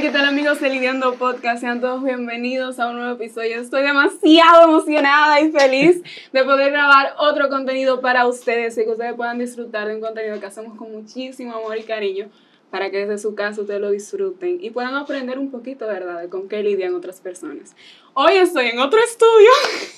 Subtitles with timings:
[0.00, 1.60] ¿qué tal amigos de Lidiando Podcast?
[1.60, 3.60] Sean todos bienvenidos a un nuevo episodio.
[3.60, 6.02] Estoy demasiado emocionada y feliz
[6.32, 10.40] de poder grabar otro contenido para ustedes y que ustedes puedan disfrutar de un contenido
[10.40, 12.30] que hacemos con muchísimo amor y cariño
[12.70, 16.28] para que desde su casa ustedes lo disfruten y puedan aprender un poquito, ¿verdad?, de
[16.28, 17.74] con qué lidian otras personas.
[18.14, 19.50] Hoy estoy en otro estudio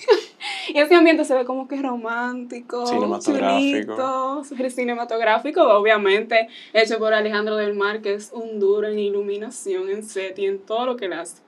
[0.69, 4.43] y este ambiente se ve como que romántico, cinematográfico.
[4.47, 10.03] chulito, cinematográfico, obviamente, hecho por Alejandro del Mar, que es un duro en iluminación, en
[10.03, 11.43] set y en todo lo que él hace.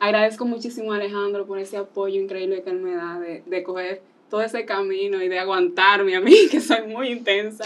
[0.00, 4.02] Agradezco muchísimo a Alejandro por ese apoyo increíble que él me da de, de coger
[4.30, 7.64] todo ese camino y de aguantarme a mí, que soy muy intensa.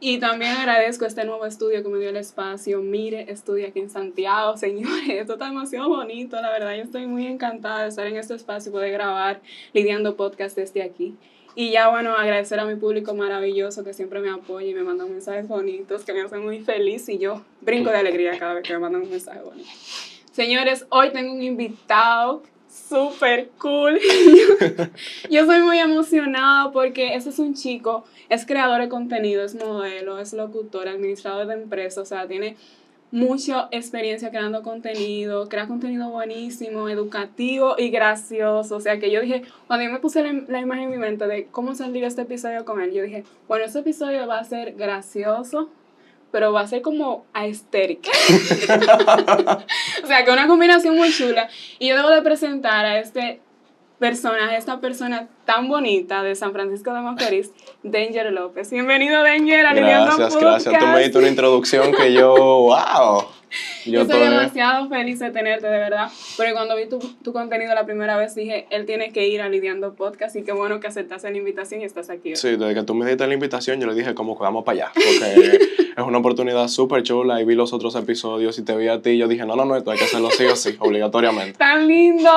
[0.00, 2.80] Y también agradezco este nuevo estudio que me dio el espacio.
[2.80, 5.08] Mire, estudio aquí en Santiago, señores.
[5.08, 6.74] Esto está demasiado bonito, la verdad.
[6.76, 9.40] Yo estoy muy encantada de estar en este espacio y poder grabar
[9.72, 11.14] lidiando podcast desde aquí.
[11.54, 15.06] Y ya, bueno, agradecer a mi público maravilloso que siempre me apoya y me manda
[15.06, 18.74] mensajes bonitos que me hacen muy feliz y yo brinco de alegría cada vez que
[18.74, 19.70] me mandan un mensaje bonito.
[20.32, 22.42] Señores, hoy tengo un invitado
[22.88, 23.98] súper cool.
[25.30, 30.18] yo soy muy emocionada porque ese es un chico, es creador de contenido, es modelo,
[30.18, 32.56] es locutor, administrador de empresas, o sea, tiene
[33.10, 38.76] mucha experiencia creando contenido, crea contenido buenísimo, educativo y gracioso.
[38.76, 41.26] O sea que yo dije, cuando yo me puse la, la, imagen en mi mente
[41.26, 44.74] de cómo salir este episodio con él, yo dije, bueno, este episodio va a ser
[44.74, 45.70] gracioso,
[46.36, 48.06] pero va a ser como aesthetic.
[50.04, 51.48] o sea, que una combinación muy chula.
[51.78, 53.40] Y yo debo de presentar a este
[53.98, 57.52] personaje, esta persona tan bonita de San Francisco de Macorís,
[57.82, 58.70] Danger López.
[58.70, 60.78] Bienvenido, Danger, a Gracias, gracias.
[60.78, 63.24] Tú me diste una introducción que yo, wow.
[63.86, 66.10] Yo, estoy demasiado feliz de tenerte, de verdad.
[66.36, 69.48] Porque cuando vi tu, tu, contenido la primera vez dije, él tiene que ir a
[69.48, 72.34] Lidiando Podcast y qué bueno que aceptaste la invitación y estás aquí.
[72.34, 74.86] Sí, desde que tú me diste la invitación yo le dije, como que vamos para
[74.86, 74.92] allá.
[74.94, 75.58] Porque
[75.96, 79.10] es una oportunidad súper chula y vi los otros episodios y te vi a ti
[79.10, 81.52] y yo dije, no, no, no, esto hay que hacerlo sí o sí, obligatoriamente.
[81.58, 82.30] Tan lindo.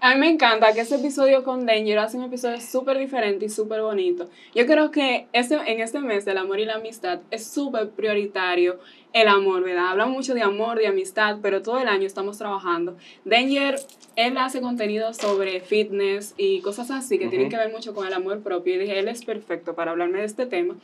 [0.00, 3.48] A mí me encanta que ese episodio con Danger hace un episodio súper diferente y
[3.48, 4.28] súper bonito.
[4.54, 8.78] Yo creo que este, en este mes del amor y la amistad es súper prioritario
[9.12, 9.88] el amor, ¿verdad?
[9.88, 12.96] Habla mucho de amor, de amistad, pero todo el año estamos trabajando.
[13.24, 13.76] Danger,
[14.14, 17.30] él hace contenido sobre fitness y cosas así que uh -huh.
[17.30, 18.74] tienen que ver mucho con el amor propio.
[18.74, 20.76] Y dije, él es perfecto para hablarme de este tema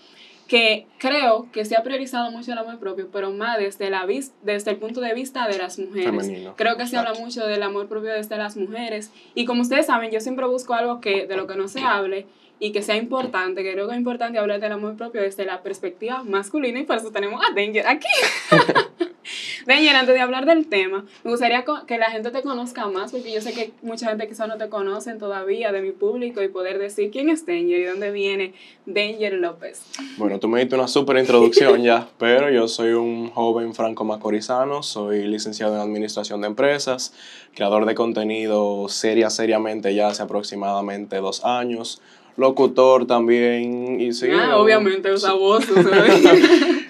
[0.53, 4.35] que creo que se ha priorizado mucho el amor propio, pero más desde, la vis
[4.43, 6.11] desde el punto de vista de las mujeres.
[6.11, 9.11] Femenino, creo que se habla mucho del amor propio desde las mujeres.
[9.35, 12.27] Y como ustedes saben, yo siempre busco algo que de lo que no se hable
[12.63, 15.65] y que sea importante, que creo que es importante hablar del amor propio desde la
[15.65, 18.07] perspectiva masculina y por eso tenemos a Danger aquí.
[19.67, 23.33] Danger, antes de hablar del tema, me gustaría que la gente te conozca más, porque
[23.33, 26.79] yo sé que mucha gente quizás no te conocen todavía de mi público y poder
[26.79, 28.55] decir quién es Danger y dónde viene
[28.87, 29.83] Danger López.
[30.17, 34.85] Bueno, tú me diste una súper introducción ya, pero yo soy un joven franco macorizano,
[34.85, 37.13] soy licenciado en Administración de Empresas,
[37.57, 42.01] creador de contenido seria, seriamente ya hace aproximadamente dos años,
[42.37, 44.29] locutor también y sí.
[44.33, 45.65] Ah, obviamente usa voz.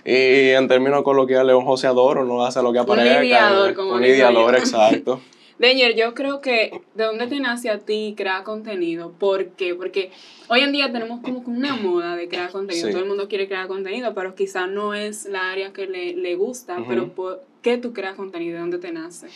[0.04, 3.19] y en términos coloquiales un joseador o no hace lo que aparezca.
[3.20, 5.20] Un ideador, como Un ideador, exacto.
[5.58, 9.76] Danger, yo creo que de dónde te nace a ti crear contenido, ¿por qué?
[9.76, 10.10] Porque
[10.48, 12.92] hoy en día tenemos como una moda de crear contenido, sí.
[12.92, 16.34] todo el mundo quiere crear contenido, pero quizás no es la área que le, le
[16.34, 16.86] gusta, uh -huh.
[16.88, 18.54] pero ¿por qué tú creas contenido?
[18.54, 19.28] ¿De dónde te nace?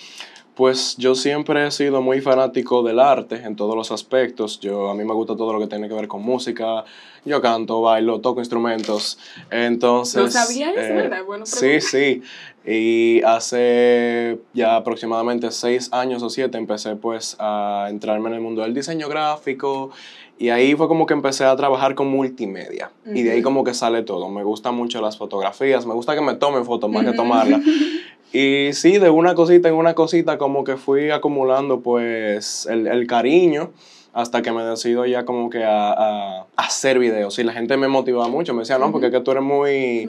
[0.56, 4.59] Pues yo siempre he sido muy fanático del arte en todos los aspectos.
[4.59, 6.83] Yo, a mí me gusta todo lo que tiene que ver con música.
[7.27, 9.19] Yo canto, bailo, toco instrumentos.
[9.50, 10.22] Entonces...
[10.22, 11.25] ¿No sabía eso, eh, verdad?
[11.27, 12.22] Bueno, sí, sí.
[12.65, 18.62] Y hace ya aproximadamente seis años o siete empecé pues a entrarme en el mundo
[18.62, 19.91] del diseño gráfico
[20.39, 22.93] y ahí fue como que empecé a trabajar con multimedia.
[23.05, 23.19] Uh -huh.
[23.19, 24.31] Y de ahí como que sale todo.
[24.31, 27.11] Me gustan mucho las fotografías, me gusta que me tomen fotos más uh -huh.
[27.11, 27.61] que tomarlas.
[28.33, 33.07] Y sí, de una cosita en una cosita como que fui acumulando pues el, el
[33.07, 33.71] cariño
[34.17, 37.39] hasta que me decido ya como que a, a, hacer videos.
[37.39, 40.09] Y la gente me motivaba mucho, me decía, no, porque es que tú eres muy...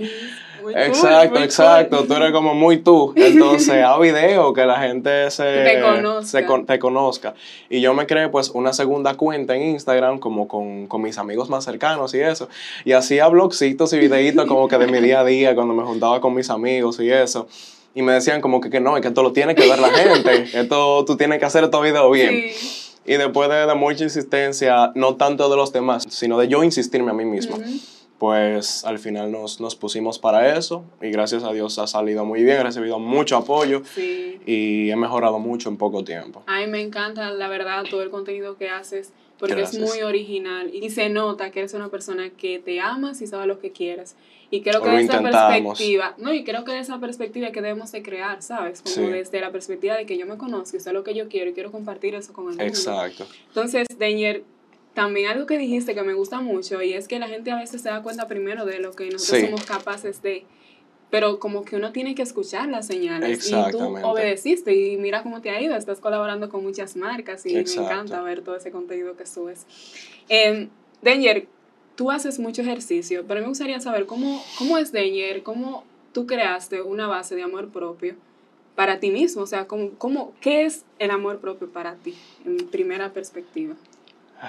[0.63, 2.07] Muy exacto, cool, muy exacto, cool.
[2.07, 3.13] tú eres como muy tú.
[3.17, 6.25] Entonces, a video que la gente se te conozca.
[6.25, 7.33] Se con, te conozca.
[7.69, 11.49] Y yo me creé pues una segunda cuenta en Instagram como con, con mis amigos
[11.49, 12.47] más cercanos y eso.
[12.85, 16.21] Y hacía blogcitos y videitos como que de mi día a día cuando me juntaba
[16.21, 17.47] con mis amigos y eso
[17.97, 19.89] y me decían como que, que no, es que esto lo tiene que ver la
[19.89, 22.51] gente, esto tú tienes que hacer estos videos bien.
[22.53, 22.93] Sí.
[23.07, 27.09] Y después de, de, mucha insistencia, no tanto de los demás, sino de yo insistirme
[27.09, 27.81] a mí mismo, uh -huh.
[28.19, 32.43] pues al final nos, nos pusimos para eso y gracias a Dios ha salido muy
[32.43, 34.39] bien, he recibido mucho apoyo sí.
[34.45, 36.43] y he mejorado mucho en poco tiempo.
[36.45, 40.73] A mí me encanta, la verdad, todo el contenido que haces porque es muy original
[40.73, 44.15] y se nota que eres una persona que te amas y sabes lo que quieres.
[44.49, 47.91] Y creo que de esa perspectiva, no, y creo que de esa perspectiva que debemos
[47.91, 48.81] de crear, ¿sabes?
[48.81, 51.53] Como desde la perspectiva de que yo me conozco sé lo que yo quiero y
[51.53, 52.63] quiero compartir eso con el mundo.
[52.63, 53.27] Exacto.
[53.47, 54.43] Entonces, Danger,
[54.93, 57.81] también algo que dijiste que me gusta mucho y es que la gente a veces
[57.81, 60.45] se da cuenta primero de lo que nosotros somos capaces de
[61.09, 63.49] pero como que uno tiene que escuchar las señales.
[63.49, 65.75] Y tú obedeciste y mira cómo te ha ido.
[65.75, 69.65] Estás colaborando con muchas marcas y me encanta ver todo ese contenido que subes.
[70.29, 70.67] Eh,
[71.01, 71.47] Danger,
[71.95, 76.81] tú haces mucho ejercicio, pero me gustaría saber cómo, cómo es Danger, cómo tú creaste
[76.81, 78.15] una base de amor propio
[78.75, 79.43] para ti mismo.
[79.43, 82.15] O sea, cómo, cómo, ¿qué es el amor propio para ti
[82.45, 83.75] en primera perspectiva?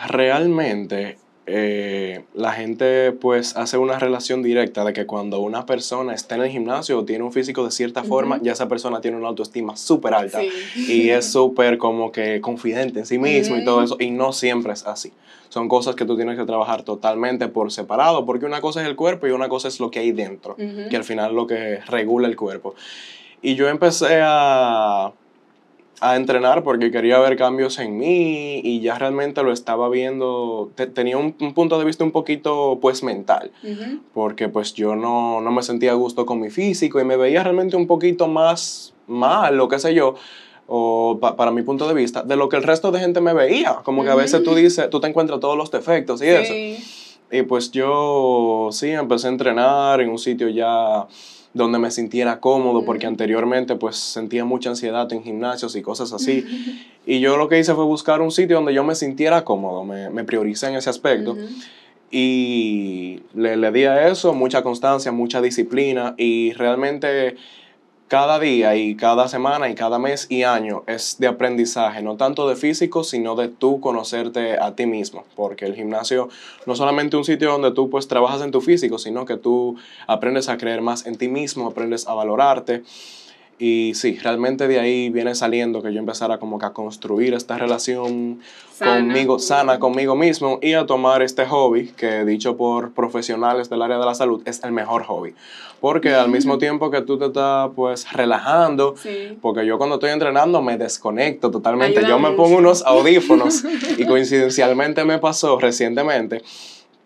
[0.08, 1.18] Realmente
[1.50, 6.42] eh, la gente pues hace una relación directa de que cuando una persona está en
[6.42, 9.76] el gimnasio o tiene un físico de cierta forma, ya esa persona tiene una autoestima
[9.76, 14.10] súper alta y es súper como que confidente en sí mismo y todo eso, y
[14.10, 15.12] no siempre es así.
[15.48, 18.96] Son cosas que tú tienes que trabajar totalmente por separado, porque una cosa es el
[18.96, 21.78] cuerpo y una cosa es lo que hay dentro, que al final es lo que
[21.86, 22.74] regula el cuerpo.
[23.40, 25.12] Y yo empecé a
[26.00, 31.18] a entrenar porque quería ver cambios en mí y ya realmente lo estaba viendo, tenía
[31.18, 33.50] un, punto de vista un poquito pues mental,
[34.14, 37.42] porque pues yo no, no, me sentía a gusto con mi físico y me veía
[37.42, 40.14] realmente un poquito más mal, lo que sé yo,
[40.66, 43.76] o para mi punto de vista, de lo que el resto de gente me veía,
[43.84, 46.54] como que a veces tú dices, tú te encuentras todos los defectos y eso.
[47.30, 51.06] Y pues yo sí, empecé a entrenar en un sitio ya
[51.54, 56.44] donde me sintiera cómodo, porque anteriormente pues sentía mucha ansiedad en gimnasios y cosas así.
[57.06, 60.10] y yo lo que hice fue buscar un sitio donde yo me sintiera cómodo, me,
[60.10, 61.36] me prioricé en ese aspecto.
[62.10, 67.36] Y le, le di a eso mucha constancia, mucha disciplina y realmente
[68.08, 72.48] cada día y cada semana y cada mes y año es de aprendizaje, no tanto
[72.48, 76.30] de físico, sino de tú conocerte a ti mismo, porque el gimnasio
[76.64, 79.76] no solamente un sitio donde tú pues trabajas en tu físico, sino que tú
[80.06, 82.82] aprendes a creer más en ti mismo, aprendes a valorarte
[83.58, 87.58] y sí, realmente de ahí viene saliendo que yo empezara como que a construir esta
[87.58, 88.40] relación
[88.78, 93.98] conmigo, sana conmigo mismo y a tomar este hobby que dicho por profesionales del área
[93.98, 95.34] de la salud es el mejor hobby.
[95.80, 98.94] Porque al mismo tiempo que tú te estás pues relajando,
[99.42, 103.64] porque yo cuando estoy entrenando me desconecto totalmente, yo me pongo unos audífonos
[103.98, 106.42] y coincidencialmente me pasó recientemente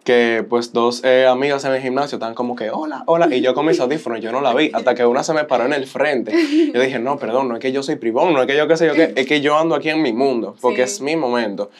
[0.04, 3.54] que pues dos eh, amigas en el gimnasio estaban como que, hola, hola, y yo
[3.54, 5.86] con mis audífonos, yo no la vi, hasta que una se me paró en el
[5.86, 6.32] frente.
[6.74, 8.76] Yo dije, no, perdón, no es que yo soy privón, no es que yo qué
[8.76, 11.70] sé yo qué, es que yo ando aquí en mi mundo, porque es mi momento.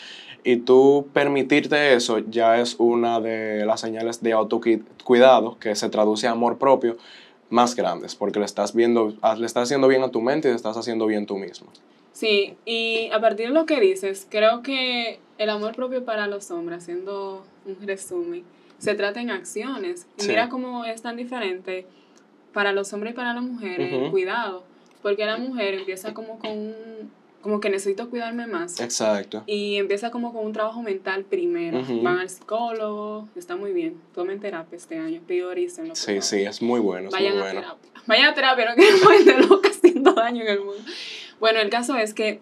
[0.45, 6.27] Y tú permitirte eso ya es una de las señales de autocuidado, que se traduce
[6.27, 6.97] a amor propio,
[7.51, 10.57] más grandes, porque le estás viendo, le estás haciendo bien a tu mente y le
[10.57, 11.69] estás haciendo bien tú mismo.
[12.13, 16.51] Sí, y a partir de lo que dices, creo que el amor propio para los
[16.51, 18.45] hombres, haciendo un resumen,
[18.79, 20.07] se trata en acciones.
[20.23, 21.87] Y mira cómo es tan diferente
[22.53, 24.65] para los hombres y para las mujeres, cuidado,
[25.01, 27.11] porque la mujer empieza como con un,
[27.41, 28.81] como que necesito cuidarme más.
[28.81, 29.43] Exacto.
[29.47, 31.83] Y empieza como con un trabajo mental primero.
[32.03, 34.01] Van al psicólogo, está muy bien.
[34.15, 35.95] Tomen terapia este año, priorícenlo.
[35.95, 37.11] Sí, sí, es muy bueno.
[37.11, 37.91] Vayan a terapia.
[38.07, 40.83] Vayan a terapia, no queremos gente loca haciendo daño en el mundo.
[41.43, 42.39] Bueno, el caso es que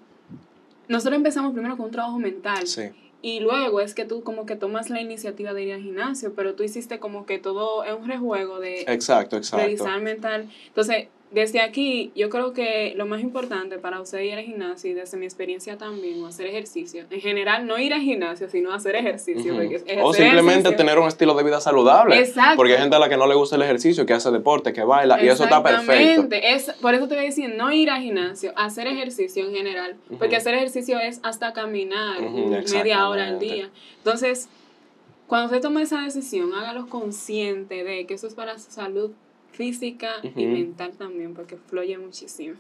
[0.87, 2.67] nosotros empezamos primero con un trabajo mental.
[2.67, 2.91] Sí.
[3.23, 6.55] Y luego es que tú como que tomas la iniciativa de ir al gimnasio, pero
[6.55, 9.65] tú hiciste como que todo es un rejuego de exacto, exacto.
[9.65, 10.51] revisar mental.
[10.67, 14.95] Entonces, desde aquí, yo creo que lo más importante para usted ir al gimnasio, y
[14.95, 18.97] desde mi experiencia también, o hacer ejercicio, en general, no ir al gimnasio, sino hacer
[18.97, 19.55] ejercicio.
[20.03, 22.19] o simplemente tener un estilo de vida saludable.
[22.19, 22.57] Exacto.
[22.57, 24.83] Porque hay gente a la que no le gusta el ejercicio, que hace deporte, que
[24.83, 26.35] baila, y eso está perfecto.
[26.43, 29.97] Es, por eso te voy a decir, no ir al gimnasio, hacer ejercicio en general.
[30.19, 33.71] Porque hacer ejercicio es hasta caminar media hora al día.
[33.99, 34.49] Entonces,
[35.29, 39.13] cuando usted tome esa decisión, hágalo consciente de que eso es para su salud
[39.53, 42.57] física y mental también, porque fluye muchísimo.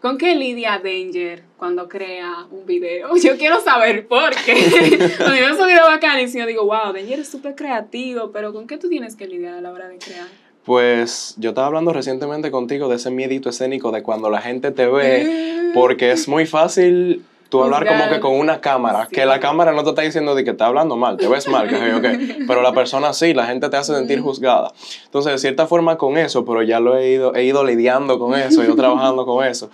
[0.00, 3.16] ¿Con qué lidia Danger cuando crea un video?
[3.22, 5.14] Yo quiero saber por qué.
[5.16, 8.88] cuando yo veo video bacanísimo, digo, wow, Danger es súper creativo, pero ¿con qué tú
[8.88, 10.28] tienes que lidiar a la hora de crear?
[10.64, 14.86] Pues yo estaba hablando recientemente contigo de ese miedito escénico de cuando la gente te
[14.86, 19.72] ve, porque es muy fácil tú hablar como que con una cámara, que la cámara
[19.72, 22.72] no te está diciendo de que está hablando mal, te ves mal, que pero la
[22.72, 24.72] persona sí, la gente te hace sentir juzgada.
[25.04, 28.34] Entonces, de cierta forma con eso, pero ya lo he ido, he ido lidiando con
[28.34, 29.70] eso, he ido trabajando con eso.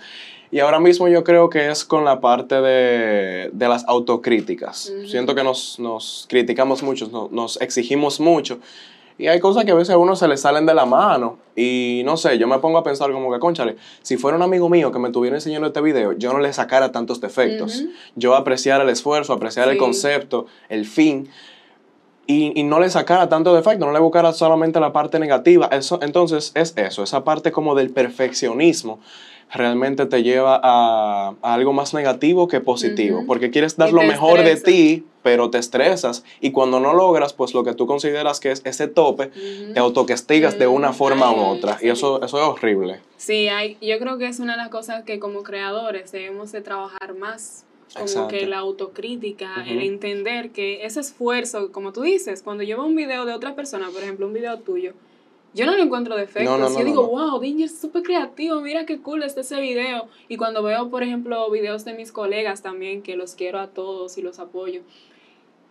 [0.51, 4.93] Y ahora mismo yo creo que es con la parte de, de las autocríticas.
[5.07, 8.59] Siento que nos, nos criticamos mucho, nos, nos exigimos mucho
[9.17, 11.37] Y hay cosas que a veces a uno se le salen de la mano.
[11.55, 14.67] Y no sé, yo me pongo a pensar como que, conchale, si fuera un amigo
[14.69, 17.85] mío que me estuviera enseñando este video, yo no le sacara tantos defectos.
[18.15, 21.29] Yo apreciara el esfuerzo, apreciara el concepto, el fin.
[22.27, 25.67] Y, y, no le sacara tanto defecto, no le buscara solamente la parte negativa.
[25.67, 28.99] Eso, entonces es eso, esa parte como del perfeccionismo
[29.53, 34.55] realmente te lleva a, algo más negativo que positivo, porque quieres dar lo mejor de
[34.57, 38.61] ti, pero te estresas y cuando no logras, pues lo que tú consideras que es
[38.63, 39.31] ese tope,
[39.73, 41.79] te autocastigas de una forma u otra.
[41.81, 42.99] Y eso, eso es horrible.
[43.17, 46.61] Sí, hay, yo creo que es una de las cosas que como creadores debemos de
[46.61, 47.65] trabajar más
[47.97, 52.85] como que la autocrítica, el entender que ese esfuerzo, como tú dices, cuando yo veo
[52.85, 54.93] un video de otra persona, por ejemplo, un video tuyo,
[55.55, 56.77] yo no le encuentro defectos.
[56.77, 60.09] yo digo, wow, Danger es súper creativo, mira qué cool está ese video.
[60.27, 64.17] Y cuando veo, por ejemplo, videos de mis colegas también, que los quiero a todos
[64.17, 64.81] y los apoyo,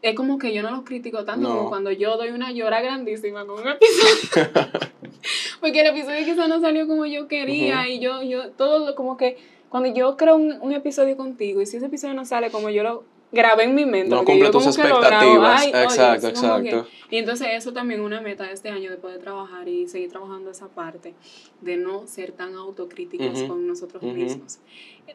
[0.01, 3.45] es como que yo no los critico tanto como cuando yo doy una llora grandísima
[3.45, 4.59] con un episodio.
[5.61, 9.37] Porque el episodio quizás no salió como yo quería y yo, yo, todo como que
[9.69, 12.83] cuando yo creo un, un episodio contigo y si ese episodio no sale como yo
[12.83, 14.09] lo grabé en mi mente.
[14.09, 15.67] No cumple tus expectativas.
[15.67, 16.87] exacto, exacto.
[17.11, 20.11] y entonces eso también es una meta de este año de poder trabajar y seguir
[20.11, 21.15] trabajando esa parte
[21.61, 24.59] de no ser tan autocríticos con nosotros mismos.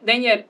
[0.04, 0.46] Danger,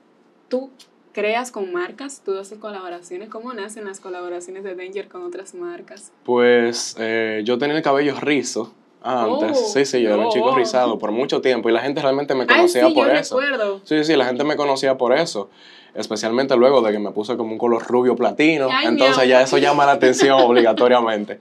[0.49, 0.69] tú
[1.13, 3.29] creas con marcas, tú haces colaboraciones.
[3.29, 6.11] ¿Cómo nacen las colaboraciones de Danger con otras marcas?
[6.23, 8.73] Pues eh, yo tenía el cabello rizo.
[9.01, 12.01] antes, oh, sí, sí, yo era un chico rizado por mucho tiempo y la gente
[12.01, 13.39] realmente me conocía por eso.
[13.39, 13.81] Recuerdo.
[13.83, 15.49] Sí, sí, la gente me conocía por eso
[15.93, 19.85] especialmente luego de que me puse como un color rubio platino, entonces ya eso llama
[19.85, 21.39] la atención obligatoriamente.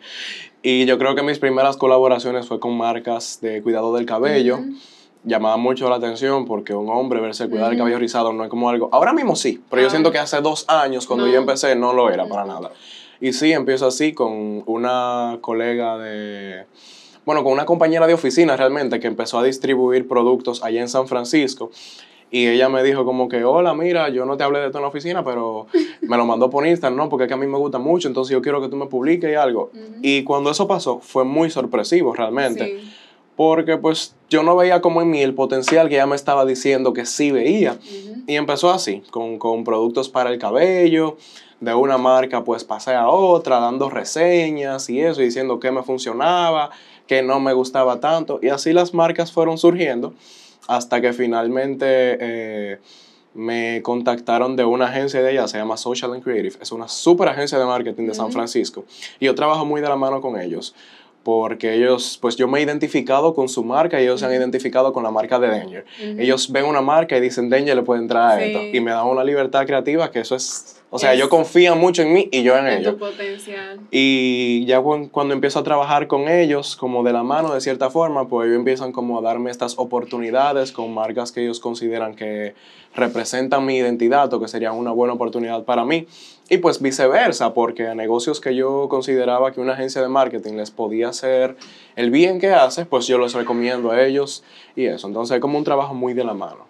[0.63, 4.61] Y yo creo que mis primeras colaboraciones fue con marcas de cuidado del cabello.
[5.25, 8.69] Llamaba mucho la atención porque un hombre verse cuidar el cabello rizado no es como
[8.69, 8.89] algo.
[8.93, 12.11] Ahora mismo sí, pero yo siento que hace dos años, cuando yo empecé, no lo
[12.11, 12.71] era para nada.
[13.21, 16.65] Y sí, empiezo así con una colega de.
[17.27, 21.07] Bueno, con una compañera de oficina realmente que empezó a distribuir productos allá en San
[21.07, 21.71] Francisco.
[22.31, 24.83] Y ella me dijo como que, hola, mira, yo no te hablé de esto en
[24.83, 25.67] la oficina, pero
[26.03, 27.09] me lo mandó por Instagram, ¿no?
[27.09, 29.37] Porque es que a mí me gusta mucho, entonces yo quiero que tú me publiques
[29.37, 29.73] algo.
[30.01, 32.81] Y cuando eso pasó, fue muy sorpresivo realmente.
[33.35, 36.93] Porque pues yo no veía como en mí el potencial que ella me estaba diciendo
[36.93, 37.79] que sí veía.
[38.27, 41.17] Y empezó así, con, con productos para el cabello,
[41.59, 45.83] de una marca pues pasé a otra, dando reseñas y eso, y diciendo que me
[45.83, 46.71] funcionaba,
[47.09, 48.39] que no me gustaba tanto.
[48.41, 50.15] Y así las marcas fueron surgiendo
[50.71, 52.79] hasta que finalmente eh,
[53.35, 57.27] me contactaron de una agencia de ella, se llama Social and Creative, es una super
[57.27, 58.85] agencia de marketing de San Francisco.
[59.19, 60.77] Y yo trabajo muy de la mano con ellos
[61.23, 64.93] porque ellos, pues yo me he identificado con su marca y ellos se han identificado
[64.93, 65.85] con la marca de Danger.
[66.01, 68.61] Ellos ven una marca y dicen, Danger le puede entrar a esto.
[68.73, 72.13] Y me dan una libertad creativa que eso es o sea, ellos confían mucho en
[72.13, 72.95] mí y yo en, en ellos.
[72.95, 73.79] Tu potencial.
[73.93, 78.29] Y ya cuando empiezo a trabajar con ellos, como de la mano de cierta forma,
[78.29, 82.55] pues ellos empiezan como a darme estas oportunidades con marcas que ellos consideran que
[82.93, 86.09] representan mi identidad o que serían una buena oportunidad para mí.
[86.53, 90.73] Y pues viceversa, porque a negocios que yo consideraba que una agencia de marketing les
[90.73, 91.57] podía hacer
[91.95, 94.43] el bien que hace, pues yo los recomiendo a ellos
[94.75, 95.07] y eso.
[95.07, 96.70] Entonces es como un trabajo muy de la mano.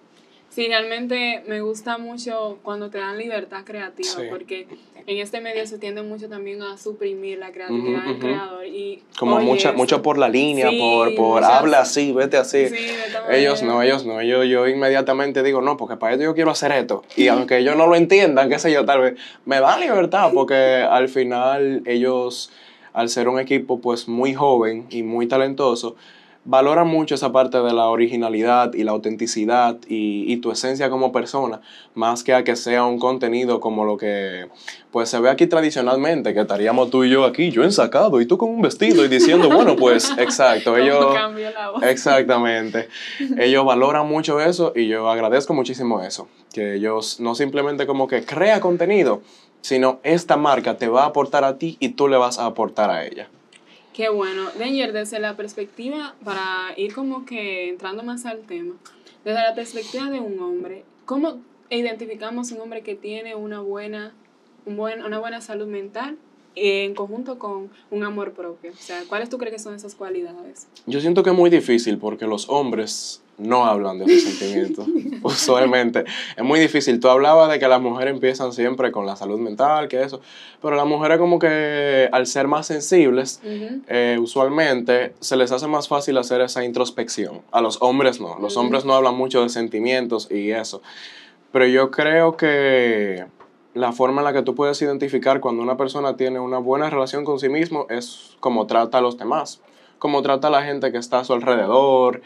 [0.51, 4.67] Sí, realmente me gusta mucho cuando te dan libertad creativa, porque
[5.07, 8.67] en este medio se tiende mucho también a suprimir la creatividad del creador.
[8.67, 12.67] Y, Como mucha, mucho por la línea, por, por habla así, vete así.
[13.31, 14.23] ellos no, ellos no.
[14.23, 17.05] Yo, yo inmediatamente digo, no, porque para esto yo quiero hacer esto.
[17.17, 19.15] Y aunque ellos no lo entiendan, qué sé yo, tal vez,
[19.45, 22.51] me dan libertad, porque al final ellos,
[22.93, 25.95] al ser un equipo pues muy joven y muy talentoso,
[26.45, 31.61] valora mucho esa parte de la originalidad y la autenticidad y, tu esencia como persona,
[31.95, 34.47] más que a que sea un contenido como lo que
[34.91, 38.39] pues se ve aquí tradicionalmente, que estaríamos tú y yo aquí, yo ensacado y tú
[38.39, 41.15] con un vestido y diciendo, bueno, pues exacto, ellos...
[41.83, 42.89] Exactamente.
[43.39, 48.25] ellos valoran mucho eso y yo agradezco muchísimo eso, que ellos no simplemente como que
[48.25, 49.21] crea contenido,
[49.61, 52.91] sino esta marca te va a aportar a ti y tú le vas a aportar
[52.91, 53.29] a ella.
[54.01, 54.49] Qué bueno.
[54.59, 58.75] Danger, desde la perspectiva, para ir como que entrando más al tema,
[59.27, 64.15] desde la perspectiva de un hombre, ¿cómo identificamos un hombre que tiene una buena,
[64.65, 66.17] un buen, una buena salud mental
[66.55, 68.73] en conjunto con un amor propio?
[68.73, 70.67] O sea, ¿cuáles tú crees que son esas cualidades?
[70.87, 74.87] Yo siento que es muy difícil porque los hombres no hablan de los sentimientos,
[75.23, 76.05] usualmente.
[76.37, 77.01] Es muy difícil.
[77.01, 80.21] Tú hablabas de que las mujeres empiezan siempre con la salud mental, que eso,
[80.63, 85.89] pero las mujeres como que al ser más sensibles, eh, usualmente se les hace más
[85.89, 87.41] fácil hacer esa introspección.
[87.51, 88.39] A los hombres no.
[88.41, 90.83] Los hombres no hablan mucho de sentimientos y eso.
[91.53, 93.25] Pero yo creo que
[93.75, 97.25] la forma en la que tú puedes identificar cuando una persona tiene una buena relación
[97.25, 99.61] con sí mismo es cómo trata a los demás,
[99.99, 102.23] cómo trata a la gente que está a su alrededor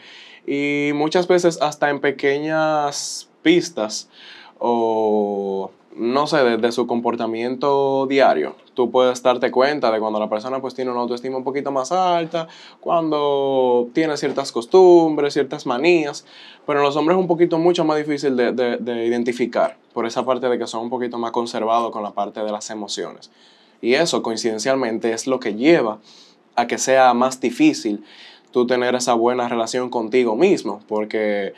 [0.47, 4.09] y muchas veces hasta en pequeñas pistas
[4.59, 10.59] o no sé, desde su comportamiento diario, tú puedes darte cuenta de cuando la persona
[10.59, 12.49] pues tiene una autoestima un poquito más alta,
[12.81, 16.25] cuando tiene ciertas costumbres, ciertas manías,
[16.65, 20.05] pero en los hombres es un poquito mucho más difícil de, de, de identificar, por
[20.05, 23.31] esa parte de que son un poquito más conservados con la parte de las emociones.
[23.81, 25.99] Y eso coincidencialmente es lo que lleva
[26.55, 28.03] a que sea más difícil
[28.55, 31.51] tú tener esa buena relación contigo mismo, porque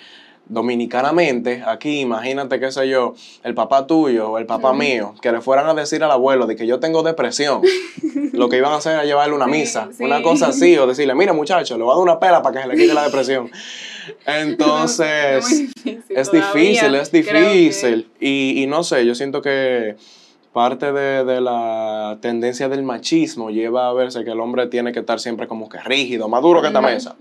[0.48, 3.14] dominicanamente, aquí, imagínate, qué sé yo,
[3.44, 6.56] el papá tuyo o el papá mío, que le fueran a decir al abuelo de
[6.56, 7.62] que yo tengo depresión,
[8.34, 11.34] lo que iban a hacer era llevarle una misa, una cosa así, o decirle, mira
[11.34, 13.52] muchacho, le voy a dar una pela para que se le quite la depresión.
[14.26, 15.46] Entonces,
[16.10, 18.10] es difícil, es difícil.
[18.20, 19.98] Y, y no sé, yo siento que
[20.58, 25.02] parte de, de, la tendencia del machismo lleva a verse que el hombre tiene que
[25.02, 27.16] estar siempre como que rígido, más duro que esta mesa.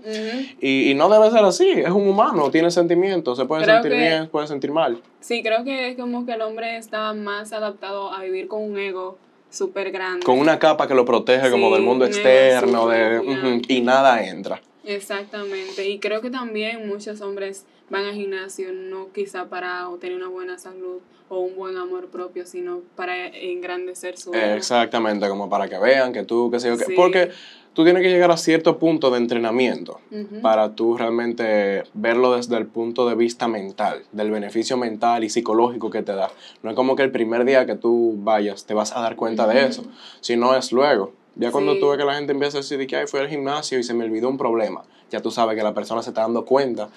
[0.59, 4.27] y, y, no debe ser así, es un humano, tiene sentimientos, se puede sentir bien,
[4.29, 4.99] puede sentir mal.
[5.19, 8.75] Sí, creo que es como que el hombre está más adaptado a vivir con un
[8.79, 9.19] ego
[9.51, 10.25] súper grande.
[10.25, 14.59] Con una capa que lo protege como del mundo externo de, y nada entra.
[14.83, 20.27] Exactamente, y creo que también muchos hombres van al gimnasio no quizá para obtener una
[20.27, 25.77] buena salud o un buen amor propio, sino para engrandecer su Exactamente, como para que
[25.77, 27.31] vean que tú, qué sé yo, porque
[27.73, 29.99] tú tienes que llegar a cierto punto de entrenamiento
[30.41, 35.89] para tú realmente verlo desde el punto de vista mental, del beneficio mental y psicológico
[35.89, 36.31] que te da.
[36.63, 39.47] No es como que el primer día que tú vayas te vas a dar cuenta
[39.47, 39.83] de eso,
[40.21, 41.13] sino es luego.
[41.39, 43.83] Ya cuando tú ves que la gente empieza a decir que fui al gimnasio y
[43.83, 46.89] se me olvidó un problema, ya tú sabes que la persona se está dando cuenta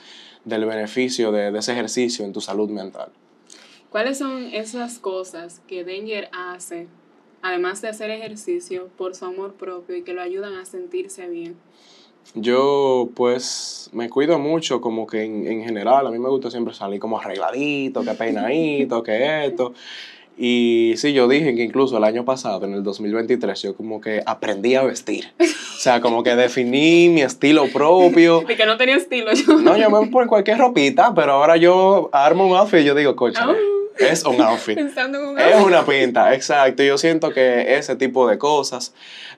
[0.45, 3.11] del beneficio de, de ese ejercicio en tu salud mental.
[3.91, 6.87] ¿Cuáles son esas cosas que Danger hace,
[7.43, 11.57] además de hacer ejercicio, por su amor propio y que lo ayudan a sentirse bien?
[12.35, 16.73] Yo pues me cuido mucho como que en, en general, a mí me gusta siempre
[16.73, 19.75] salir como arregladito, que peinadito, que esto.
[20.43, 24.23] Y sí, yo dije que incluso el año pasado, en el 2023, yo como que
[24.25, 25.31] aprendí a vestir.
[25.39, 28.43] O sea, como que definí mi estilo propio.
[28.49, 29.59] Y que no tenía estilo yo.
[29.59, 33.15] No, yo me pongo cualquier ropita, pero ahora yo armo un outfit y yo digo,
[33.17, 33.39] coche.
[33.47, 33.55] Oh.
[33.99, 34.77] Es un outfit.
[34.77, 35.57] Pensando en un outfit.
[35.57, 36.83] Es una pinta, exacto.
[36.83, 38.95] Yo siento que ese tipo de cosas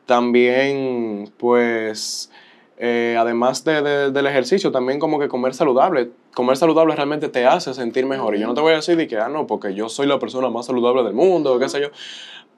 [0.06, 2.30] también, pues,
[2.78, 6.10] eh, además de, del ejercicio, también como que comer saludable.
[6.34, 8.34] Comer saludable realmente te hace sentir mejor.
[8.34, 10.50] Y yo no te voy a decir que, ah, no, porque yo soy la persona
[10.50, 11.88] más saludable del mundo, o qué sé yo.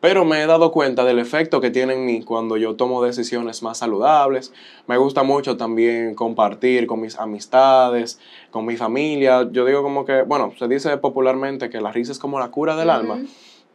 [0.01, 3.63] Pero me he dado cuenta del efecto que tiene en mí cuando yo tomo decisiones
[3.63, 4.53] más saludables.
[4.87, 9.49] Me gusta mucho también compartir con mis amistades, con mi familia.
[9.51, 12.77] Yo digo como que, bueno, se dice popularmente que la risa es como la cura
[12.77, 13.19] del alma.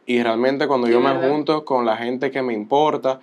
[0.06, 3.20] Y realmente cuando yo me junto con la gente que me importa,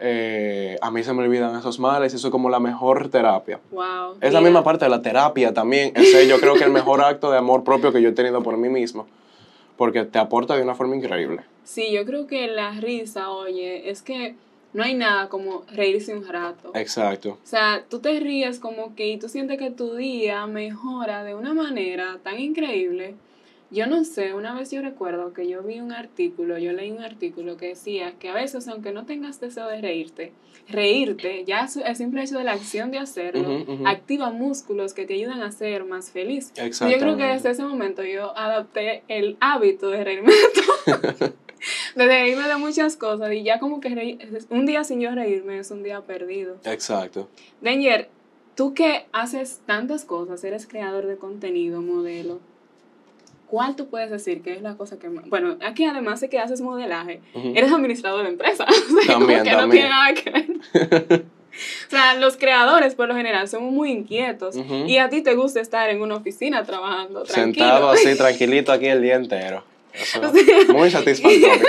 [0.00, 3.60] eh, a mí se me olvidan esos males y eso es como la mejor terapia.
[3.70, 5.92] Wow, Esa misma parte de la terapia también.
[5.94, 8.56] Ese yo creo que el mejor acto de amor propio que yo he tenido por
[8.56, 9.06] mí mismo
[9.78, 11.42] porque te aporta de una forma increíble.
[11.64, 14.34] Sí, yo creo que la risa, oye, es que
[14.74, 16.72] no hay nada como reírse un rato.
[16.74, 17.38] Exacto.
[17.42, 21.34] O sea, tú te ríes como que y tú sientes que tu día mejora de
[21.34, 23.14] una manera tan increíble.
[23.70, 27.02] Yo no sé, una vez yo recuerdo que yo vi un artículo, yo leí un
[27.02, 30.32] artículo que decía que a veces, aunque no tengas deseo de reírte,
[30.68, 35.42] reírte, ya el simple hecho de la acción de hacerlo, activa músculos que te ayudan
[35.42, 36.52] a ser más feliz.
[36.54, 41.34] Yo creo que desde ese momento yo adapté el hábito de reírme de todo.
[41.96, 45.70] de reírme de muchas cosas y ya como que un día sin yo reírme es
[45.70, 46.56] un día perdido.
[46.64, 47.28] Exacto.
[47.60, 48.08] Danger,
[48.54, 52.40] tú que haces tantas cosas, eres creador de contenido, modelo,
[53.48, 55.28] ¿cuál tú puedes decir que es la cosa que más...
[55.28, 57.20] Bueno, aquí además de que haces modelaje,
[57.54, 58.66] eres administrador de empresa.
[58.98, 60.46] O sea, también, que no tiene nada que ver.
[61.86, 64.56] o sea, los creadores por lo general somos muy inquietos
[64.86, 67.66] y a ti te gusta estar en una oficina trabajando tranquilo.
[67.66, 69.64] Sentado así, tranquilito aquí el día entero.
[70.68, 71.66] muy satisfactorio.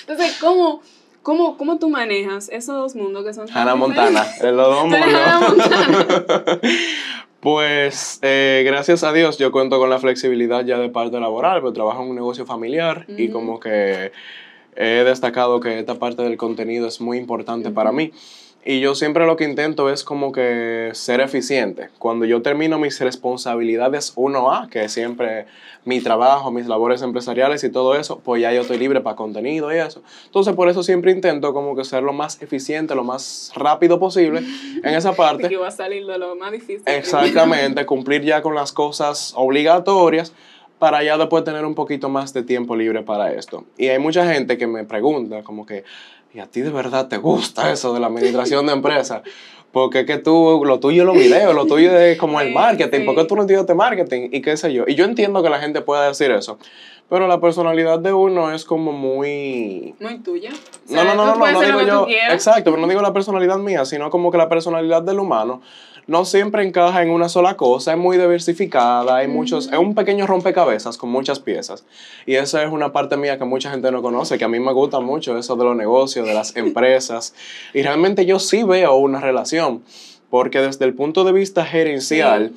[0.00, 0.82] Entonces, ¿cómo,
[1.22, 3.48] cómo, ¿cómo tú manejas esos dos mundos que son...
[3.52, 5.00] Hannah Montana, los dos mundos.
[7.42, 11.72] Pues eh, gracias a Dios yo cuento con la flexibilidad ya de parte laboral, pero
[11.72, 14.12] trabajo en un negocio familiar y como que
[14.76, 18.12] he destacado que esta parte del contenido es muy importante para mí.
[18.64, 21.88] Y yo siempre lo que intento es como que ser eficiente.
[21.98, 25.46] Cuando yo termino mis responsabilidades 1A, que es siempre
[25.84, 29.74] mi trabajo, mis labores empresariales y todo eso, pues ya yo estoy libre para contenido
[29.74, 30.02] y eso.
[30.26, 34.42] Entonces por eso siempre intento como que ser lo más eficiente, lo más rápido posible
[34.84, 35.48] en esa parte.
[35.48, 36.84] Que va a salir de lo más difícil.
[36.86, 40.32] Exactamente, cumplir ya con las cosas obligatorias
[40.82, 43.64] para ya después tener un poquito más de tiempo libre para esto.
[43.78, 45.84] Y hay mucha gente que me pregunta como que,
[46.34, 49.22] ¿y a ti de verdad te gusta eso de la administración de empresas?
[49.70, 53.06] Porque es que tú, lo tuyo es los videos, lo tuyo es como el marketing,
[53.06, 54.28] ¿por qué tú no entiendes marketing?
[54.30, 54.84] Y qué sé yo.
[54.86, 56.58] Y yo entiendo que la gente pueda decir eso,
[57.08, 59.94] pero la personalidad de uno es como muy...
[59.98, 60.50] Muy tuya.
[60.90, 62.06] no, no, no, no, no, no digo yo...
[62.30, 65.62] Exacto, pero no digo la personalidad mía, sino como que la personalidad del humano
[66.06, 70.26] no siempre encaja en una sola cosa, es muy diversificada, hay muchos, es un pequeño
[70.26, 71.84] rompecabezas con muchas piezas.
[72.26, 74.72] Y esa es una parte mía que mucha gente no conoce, que a mí me
[74.72, 77.34] gusta mucho eso de los negocios, de las empresas.
[77.72, 79.82] y realmente yo sí veo una relación,
[80.30, 82.52] porque desde el punto de vista gerencial,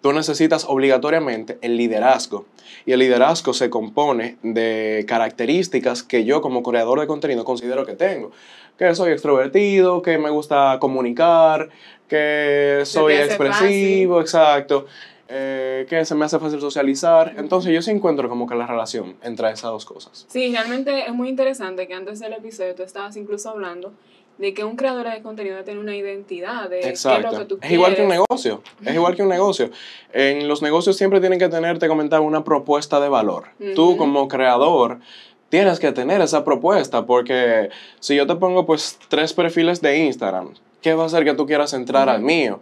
[0.00, 2.46] tú necesitas obligatoriamente el liderazgo.
[2.86, 7.94] Y el liderazgo se compone de características que yo como creador de contenido considero que
[7.94, 8.30] tengo.
[8.78, 11.68] Que soy extrovertido, que me gusta comunicar,
[12.08, 14.86] que soy expresivo, exacto,
[15.28, 17.34] eh, que se me hace fácil socializar.
[17.36, 20.26] Entonces yo sí encuentro como que la relación entre esas dos cosas.
[20.28, 23.92] Sí, realmente es muy interesante que antes del episodio tú estabas incluso hablando
[24.38, 27.32] de que un creador de contenido tiene una identidad de Exacto.
[27.32, 29.70] lo que tú Es igual que un negocio, es igual que un negocio.
[30.12, 33.48] En los negocios siempre tienen que tener, te comentaba, una propuesta de valor.
[33.74, 35.00] Tú como creador
[35.48, 37.70] tienes que tener esa propuesta porque
[38.00, 41.46] si yo te pongo pues tres perfiles de Instagram, ¿qué va a hacer que tú
[41.46, 42.60] quieras entrar al mío?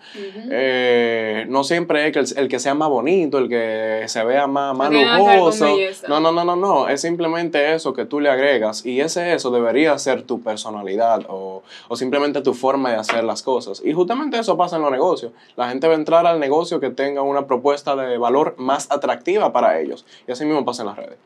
[0.51, 4.77] Eh, no siempre es que el, que sea más bonito, el que se vea más,
[4.77, 5.77] más lujoso.
[6.09, 6.89] No, no, no, no, no.
[6.89, 8.85] Es simplemente eso que tú le agregas.
[8.87, 13.43] Y ese eso debería ser tu personalidad o, o simplemente tu forma de hacer las
[13.43, 13.83] cosas.
[13.85, 15.33] Y justamente eso pasa en los negocios.
[15.57, 19.53] La gente va a entrar al negocio que tenga una propuesta de valor más atractiva
[19.53, 20.07] para ellos.
[20.27, 21.19] Y así mismo pasa en las redes.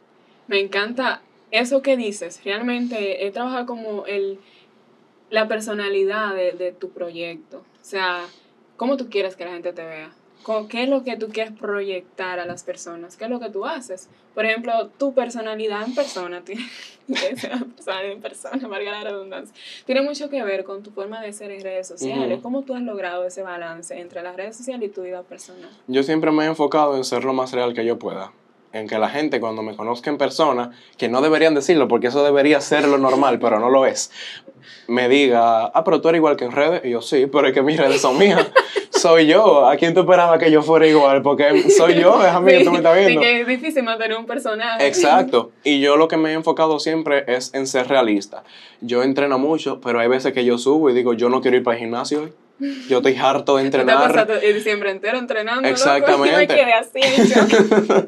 [0.48, 2.40] Me encanta eso que dices.
[2.44, 4.38] Realmente he trabajado como el
[5.30, 7.58] la personalidad de, tu proyecto.
[7.58, 8.24] O sea,
[8.76, 10.12] cómo tú quieres que la gente te vea.
[10.68, 13.16] ¿Qué es lo que tú quieres proyectar a las personas?
[13.16, 14.08] ¿Qué es lo que tú haces?
[14.34, 16.62] Por ejemplo, tu personalidad en persona, tiene,
[17.06, 21.60] en persona, valga la redundancia, tiene mucho que ver con tu forma de ser en
[21.60, 22.40] redes sociales.
[22.42, 25.70] ¿Cómo tú has logrado ese balance entre las redes sociales y tu vida personal?
[25.86, 28.32] Yo siempre me he enfocado en ser lo más real que yo pueda
[28.72, 32.22] en que la gente cuando me conozca en persona, que no deberían decirlo porque eso
[32.22, 34.10] debería ser lo normal, pero no lo es,
[34.88, 36.82] me diga, ah, pero tú eres igual que en redes.
[36.84, 38.46] Y yo, sí, pero es que mis redes son mías.
[38.90, 39.66] soy yo.
[39.66, 41.22] ¿A quién tú esperabas que yo fuera igual?
[41.22, 43.20] Porque soy yo, es a mí que tú me estás viendo.
[43.20, 44.86] que es difícil mantener un personaje.
[44.86, 45.52] Exacto.
[45.64, 48.44] Y yo lo que me he enfocado siempre es en ser realista.
[48.80, 51.62] Yo entreno mucho, pero hay veces que yo subo y digo, yo no quiero ir
[51.62, 52.32] para el gimnasio hoy.
[52.88, 54.26] Yo estoy harto de entrenar.
[54.26, 55.68] Te diciembre entero entrenando.
[55.68, 56.56] Exactamente.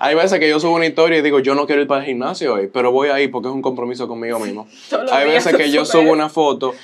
[0.00, 2.06] Hay veces que yo subo una historia y digo, yo no quiero ir para el
[2.06, 4.68] gimnasio hoy, pero voy ahí porque es un compromiso conmigo mismo.
[5.12, 6.74] Hay veces que yo subo una foto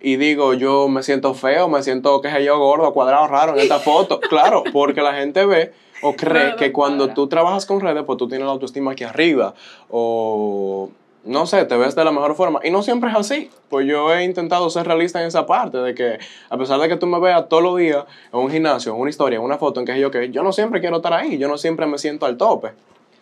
[0.00, 3.60] y digo, yo me siento feo, me siento, que sé yo, gordo, cuadrado, raro en
[3.60, 4.18] esta foto.
[4.20, 8.26] claro, porque la gente ve o cree que cuando tú trabajas con redes, pues tú
[8.26, 9.54] tienes la autoestima aquí arriba.
[9.90, 10.90] O
[11.24, 12.60] no sé, te ves de la mejor forma.
[12.62, 13.50] Y no siempre es así.
[13.68, 16.96] Pues yo he intentado ser realista en esa parte, de que a pesar de que
[16.96, 19.80] tú me veas todos los días en un gimnasio, en una historia, en una foto,
[19.80, 22.26] en que yo que yo no siempre quiero estar ahí, yo no siempre me siento
[22.26, 22.70] al tope.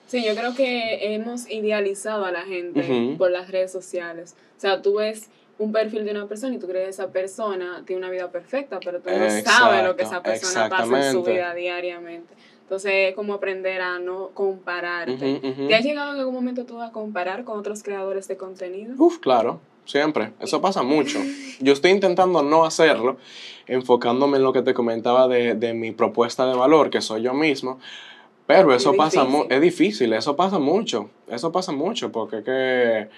[0.07, 4.35] Sí, yo creo que hemos idealizado a la gente por las redes sociales.
[4.57, 7.83] O sea, tú ves un perfil de una persona y tú crees que esa persona
[7.85, 11.23] tiene una vida perfecta, pero tú no sabes lo que esa persona pasa en su
[11.25, 12.33] vida diariamente.
[12.69, 15.41] Entonces, como aprender a no compararte.
[15.41, 18.95] ¿Te has llegado en algún momento tú a comparar con otros creadores de contenido?
[18.99, 20.35] Uf, claro, siempre.
[20.39, 21.19] Eso pasa mucho.
[21.61, 23.17] Yo estoy intentando no hacerlo,
[23.67, 27.33] enfocándome en lo que te comentaba de, de mi propuesta de valor, que soy yo
[27.33, 27.81] mismo.
[28.47, 33.09] Pero eso pasa, es difícil, eso pasa mucho, eso pasa mucho, porque que,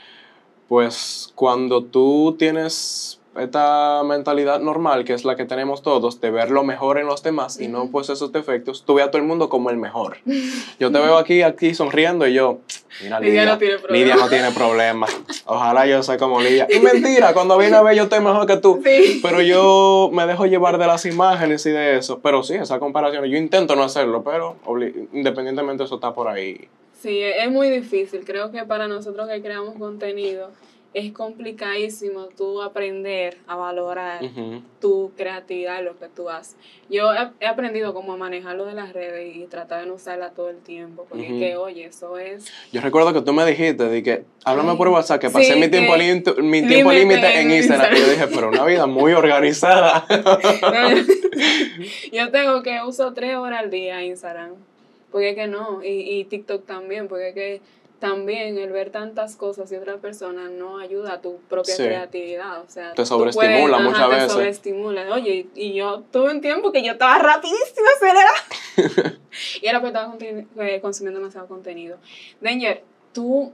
[0.68, 6.50] pues, cuando tú tienes esta mentalidad normal, que es la que tenemos todos, de ver
[6.50, 9.28] lo mejor en los demás y no pues esos defectos, tú ves a todo el
[9.28, 10.18] mundo como el mejor.
[10.80, 12.60] Yo te veo aquí, aquí sonriendo y yo,
[13.02, 13.98] mira, Lidia, no tiene problema.
[13.98, 15.06] Lidia no tiene problema.
[15.46, 16.66] Ojalá yo sea como Lidia.
[16.70, 18.80] Y mentira, cuando viene a ver yo estoy mejor que tú.
[19.22, 22.20] Pero yo me dejo llevar de las imágenes y de eso.
[22.20, 24.56] Pero sí, esa comparación, yo intento no hacerlo, pero
[25.12, 26.68] independientemente eso está por ahí.
[27.00, 28.24] Sí, es muy difícil.
[28.24, 30.50] Creo que para nosotros que creamos contenido,
[30.92, 34.22] es complicadísimo tú aprender a valorar
[34.80, 36.56] tu creatividad y lo que tú haces.
[36.88, 40.50] Yo he, aprendido cómo manejar lo de las redes y tratar de no usarla todo
[40.50, 42.50] el tiempo, porque que, oye, eso es...
[42.72, 45.94] Yo recuerdo que tú me dijiste, de que, háblame por WhatsApp, que pasé mi tiempo,
[46.42, 47.96] mi tiempo límite en, Instagram.
[47.96, 50.04] Y yo dije, pero una vida muy organizada.
[52.12, 54.54] yo tengo que uso tres horas al día Instagram,
[55.12, 57.60] porque que no, y, y TikTok también, porque que
[58.00, 61.84] también el ver tantas cosas de otras personas no ayuda a tu propia Sí.
[61.84, 62.62] creatividad.
[62.62, 64.32] O sea, Te sobreestimula puedes- ajá, muchas te veces.
[64.32, 65.14] sobreestimula.
[65.14, 68.38] Oye, y yo tuve un tiempo que yo estaba rapidísimo acelerada.
[69.62, 70.16] y era porque estaba
[70.66, 71.98] eh, consumiendo demasiado contenido.
[72.40, 72.82] Danger,
[73.12, 73.52] tú.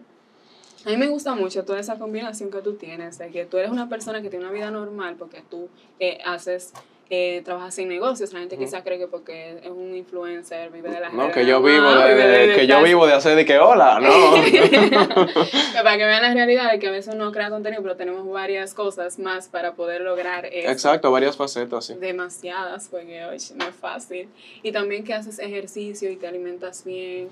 [0.84, 3.72] A mí me gusta mucho toda esa combinación que tú tienes, de que tú eres
[3.72, 6.72] una persona que tiene una vida normal porque tú eh, haces,
[7.08, 8.32] eh, trabajas en negocios.
[8.32, 8.64] La gente Ujú.
[8.64, 11.62] quizá cree que porque es un influencer, vive de la No, gente que de yo
[11.62, 14.10] vivo mano, de, vive de- de que yo vivo de hacer de que hola, no.
[14.44, 18.28] que para que vean la realidad de que a veces uno crea contenido, pero tenemos
[18.30, 20.70] varias cosas más para poder lograr eso.
[20.70, 21.94] Exacto, varias facetas, sí.
[21.94, 24.28] Demasiadas, porque oye, no es fácil.
[24.62, 27.28] Y también que haces ejercicio y te alimentas bien,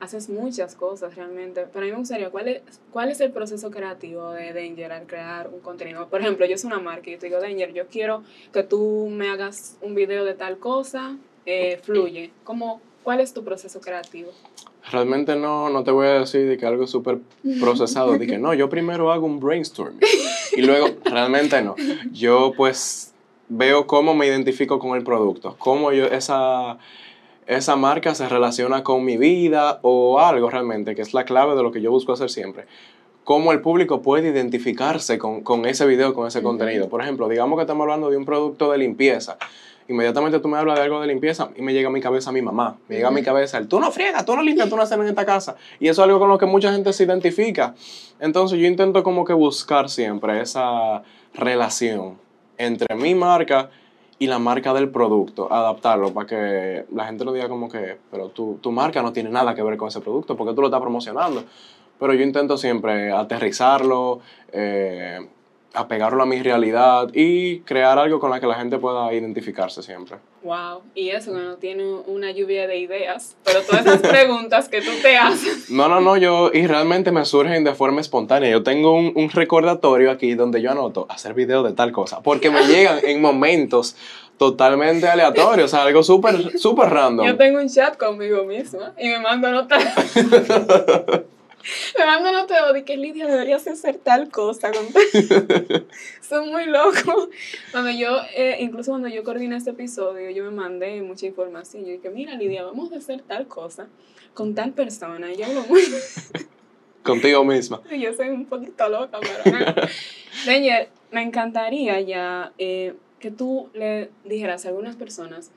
[0.00, 1.66] haces muchas cosas realmente.
[1.72, 5.06] Pero a mí me gustaría, ¿cuál es, cuál es el proceso creativo de Danger al
[5.06, 6.08] crear un contenido?
[6.08, 9.30] Por ejemplo, yo soy una marca y te digo, Danger, yo quiero que tú me
[9.30, 12.30] hagas un video de tal cosa, eh, fluye.
[12.44, 14.30] ¿Cómo, ¿Cuál es tu proceso creativo?
[14.90, 17.18] Realmente no, no te voy a decir de que algo súper
[17.60, 20.00] procesado, de que no, yo primero hago un brainstorming
[20.56, 21.74] y luego, realmente no.
[22.12, 23.14] Yo pues
[23.48, 26.78] veo cómo me identifico con el producto, cómo yo, esa,
[27.46, 31.62] esa marca se relaciona con mi vida o algo realmente, que es la clave de
[31.62, 32.66] lo que yo busco hacer siempre.
[33.24, 36.88] Cómo el público puede identificarse con, con ese video, con ese contenido.
[36.88, 39.38] Por ejemplo, digamos que estamos hablando de un producto de limpieza.
[39.88, 42.40] Inmediatamente tú me hablas de algo de limpieza y me llega a mi cabeza mi
[42.40, 42.78] mamá.
[42.88, 44.98] Me llega a mi cabeza el tú no friegas, tú no limpias, tú no haces
[44.98, 45.56] en esta casa.
[45.80, 47.74] Y eso es algo con lo que mucha gente se identifica.
[48.20, 51.02] Entonces yo intento como que buscar siempre esa
[51.34, 52.18] relación
[52.56, 53.70] entre mi marca
[54.18, 58.28] y la marca del producto, adaptarlo para que la gente no diga como que, pero
[58.28, 60.80] tu, tu marca no tiene nada que ver con ese producto, porque tú lo estás
[60.80, 61.44] promocionando.
[61.98, 64.20] Pero yo intento siempre aterrizarlo,
[64.52, 65.26] eh,
[65.74, 70.18] apegarlo a mi realidad y crear algo con la que la gente pueda identificarse siempre.
[70.42, 74.80] Wow, y eso que no tiene una lluvia de ideas, pero todas esas preguntas que
[74.80, 75.70] tú te haces.
[75.70, 78.50] No, no, no, yo, y realmente me surgen de forma espontánea.
[78.50, 82.50] Yo tengo un, un recordatorio aquí donde yo anoto hacer video de tal cosa, porque
[82.50, 83.96] me llegan en momentos
[84.38, 87.26] totalmente aleatorios, o sea, algo súper, súper random.
[87.26, 89.82] Yo tengo un chat conmigo misma y me mando notas.
[91.98, 94.70] me mando notas de que Lidia deberías hacer tal cosa.
[94.72, 94.86] Con
[96.20, 97.28] Son muy locos.
[97.72, 101.84] Cuando yo, eh, incluso cuando yo coordiné este episodio, yo me mandé mucha información.
[101.84, 103.88] Yo dije, mira Lidia, vamos a hacer tal cosa
[104.34, 105.32] con tal persona.
[105.32, 105.82] Y yo hablo muy...
[107.02, 107.82] Contigo misma.
[107.90, 109.74] Yo soy un poquito loca, pero no.
[110.46, 115.50] Danger, me encantaría ya eh, que tú le dijeras a algunas personas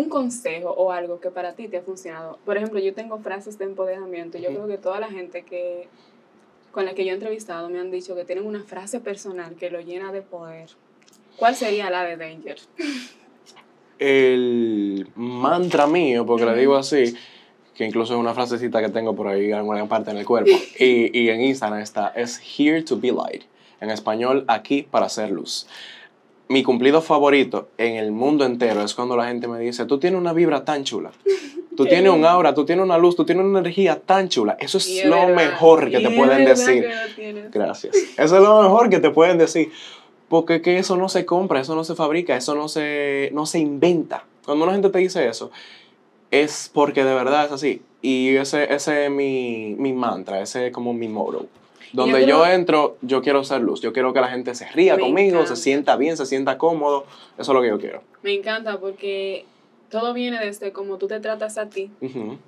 [0.00, 2.38] un consejo o algo que para ti te ha funcionado.
[2.44, 4.38] Por ejemplo, yo tengo frases de empoderamiento.
[4.38, 4.58] Yo Ujú.
[4.58, 5.88] creo que toda la gente que
[6.72, 9.70] con la que yo he entrevistado me han dicho que tienen una frase personal que
[9.70, 10.70] lo llena de poder.
[11.36, 12.58] ¿Cuál sería la de Danger?
[13.98, 17.14] El mantra mío, porque le digo así,
[17.74, 20.52] que incluso es una frasecita que tengo por ahí en alguna parte en el cuerpo,
[20.78, 23.42] y, y en Instagram está, es Here to be light.
[23.80, 25.66] En español, aquí para hacer luz.
[26.50, 30.18] Mi cumplido favorito en el mundo entero es cuando la gente me dice, tú tienes
[30.18, 31.12] una vibra tan chula.
[31.76, 34.56] Tú tienes un aura, tú tienes una luz, tú tienes una energía tan chula.
[34.58, 36.88] Eso es es lo verdad, mejor que y te pueden decir.
[37.52, 37.94] Gracias.
[37.94, 39.70] Eso es lo mejor que te pueden decir.
[40.28, 43.60] Porque que eso no se compra, eso no se fabrica, eso no se, no se
[43.60, 44.24] inventa.
[44.44, 45.52] Cuando una gente te dice eso,
[46.32, 47.82] es porque de verdad es así.
[48.02, 51.46] Y ese, ese es mi, mi mantra, ese es como mi motto.
[51.92, 53.80] Donde yo, creo- entro, yo quiero ser luz.
[53.80, 55.56] Yo quiero que la gente se ría conmigo, encanta.
[55.56, 57.04] se sienta bien, se sienta cómodo.
[57.38, 58.02] Eso es lo que yo quiero.
[58.22, 59.44] Me encanta porque
[59.90, 62.38] todo viene desde cómo tú te tratas a ti, Ujú.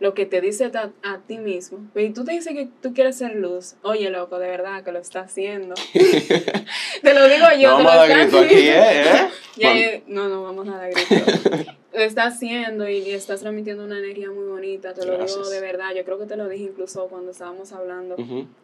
[0.00, 1.78] Lo que te dice a, a ti mismo.
[1.94, 3.74] Y tú te dices que tú quieres ser luz.
[3.82, 5.74] Oye, loco, de verdad que lo está haciendo.
[7.02, 7.78] te lo digo yo.
[7.78, 9.02] no vamos a dar está grito aquí, ¿eh?
[9.02, 9.28] ¿Eh?
[9.56, 11.72] Ya, ya- no, no vamos a dar grito.
[11.92, 14.94] lo estás haciendo y estás transmitiendo una energía muy bonita.
[14.94, 15.94] Te lo digo de verdad.
[15.94, 18.16] Yo creo que te lo dije incluso cuando estábamos hablando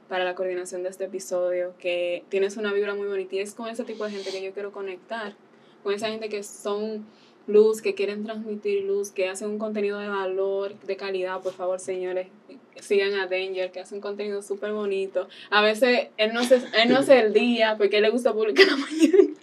[0.09, 3.69] para la coordinación de este episodio, que tienes una vibra muy bonita y es con
[3.69, 5.35] ese tipo de gente que yo quiero conectar,
[5.85, 7.07] con esa gente que son
[7.51, 11.81] luz, que quieren transmitir luz, que hacen un contenido de valor, de calidad, por favor,
[11.81, 12.29] señores,
[12.81, 15.29] sigan a Danger, que hace un contenido súper bonito.
[15.51, 18.67] A veces él no, se, él no hace el día, porque él le gusta publicar
[18.67, 19.35] la mañana.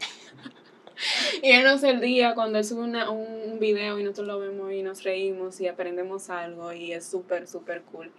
[1.42, 4.40] Y él no hace el día cuando él sube una, un video y nosotros lo
[4.40, 8.12] vemos y nos reímos y aprendemos algo y es súper, súper cool.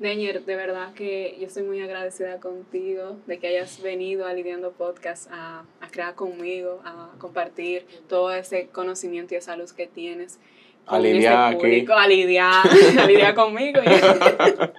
[0.00, 4.72] Danger, de verdad que yo estoy muy agradecida contigo de que hayas venido a Lidiando
[4.72, 10.40] Podcast a, a crear conmigo, a compartir todo ese conocimiento y esa luz que tienes.
[10.86, 11.56] A con este lidiar aquí.
[11.56, 12.66] público, A lidiar,
[12.98, 13.80] a lidiar conmigo.
[13.84, 14.70] de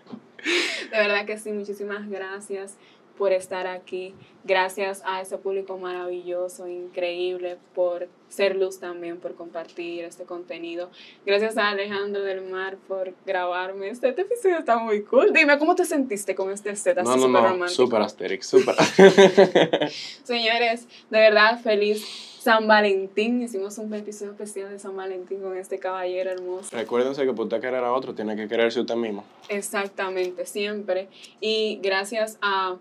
[0.92, 2.78] verdad que sí, muchísimas gracias.
[3.18, 4.14] Por estar aquí.
[4.44, 10.90] Gracias a ese público maravilloso, increíble, por ser luz también, por compartir este contenido.
[11.26, 13.90] Gracias a Alejandro del Mar por grabarme.
[13.90, 15.34] Este, este episodio está muy cool.
[15.34, 17.84] Dime, ¿cómo te sentiste con este set así No, no, súper no, romántico?
[17.84, 18.76] super asterix, super.
[20.24, 22.06] Señores, de verdad, feliz
[22.46, 23.42] San Valentín.
[23.42, 26.70] Hicimos un episodio especial de San Valentín con este caballero hermoso.
[26.72, 29.24] Recuérdense que para usted querer a otro, tiene que quererse usted mismo.
[29.50, 31.08] Exactamente, siempre.
[31.40, 32.76] Y gracias a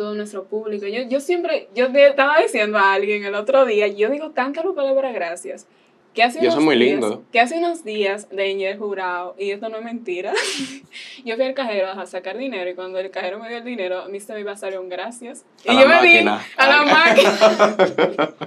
[0.00, 0.86] todo nuestro público.
[0.86, 5.12] Yo, yo siempre, yo estaba diciendo a alguien el otro día, yo digo tantas palabras
[5.12, 5.66] gracias.
[6.14, 7.22] Que hace Y eso unos es muy días- lindo.
[7.30, 10.32] Que hace unos días, Danger jurado, y esto no es mentira,
[11.24, 14.00] yo fui al cajero a sacar dinero y cuando el cajero me dio el dinero,
[14.00, 15.44] a mí se me iba a salir un gracias.
[15.68, 16.18] A y la yo me di
[16.56, 18.36] a la máquina.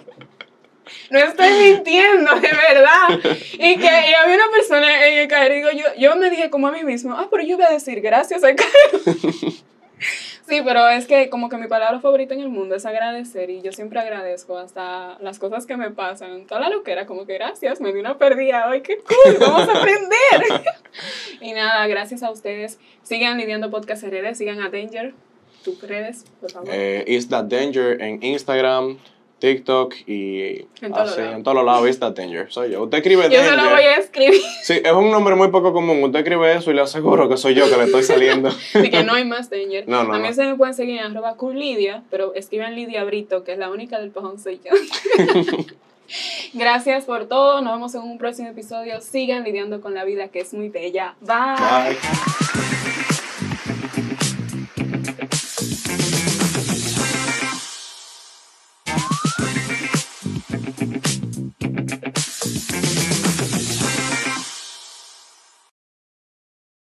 [1.09, 3.19] No estoy mintiendo, de verdad.
[3.53, 6.49] Y que y había una persona en el cajero y digo, yo, yo me dije
[6.49, 8.99] como a mí mismo, ah, pero yo voy a decir gracias al cajero.
[10.53, 13.63] Sí, pero es que como que mi palabra favorita en el mundo es agradecer y
[13.63, 16.45] yo siempre agradezco hasta las cosas que me pasan.
[16.45, 19.79] Toda la loquera, como que gracias, me di una perdida hoy, qué cool, vamos a
[19.79, 20.61] aprender.
[21.41, 22.77] y nada, gracias a ustedes.
[23.01, 25.15] Sigan lidiando podcast redes, sigan a Danger,
[25.63, 26.69] tus redes, por favor.
[26.71, 28.99] Eh, Is Danger en Instagram,
[29.43, 31.35] TikTok y En todos así, lados.
[31.35, 31.89] en todos lados.
[31.89, 32.49] Is That Danger.
[32.49, 32.83] Soy yo.
[32.83, 33.57] Usted escribe yo se Danger.
[33.57, 34.41] lo voy a escribir.
[34.63, 36.01] Sí, es un nombre muy poco común.
[36.01, 38.49] Usted escribe eso y le aseguro que soy yo que le estoy saliendo.
[38.73, 39.83] de que no hay más Danger.
[39.85, 40.33] No, no, a mí no.
[40.33, 43.99] se me pueden seguir en arroba Lidia, pero escriban Lidia Brito, que es la única
[43.99, 44.71] del pajón soy yo.
[46.53, 47.59] Gracias por todo.
[47.61, 49.01] Nos vemos en un próximo episodio.
[49.01, 51.15] Sigan lidiando con la vida que es muy bella.
[51.19, 51.57] Bye.
[51.57, 52.52] Bye.